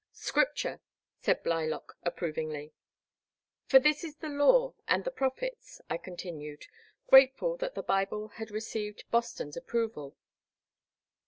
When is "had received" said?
8.29-9.03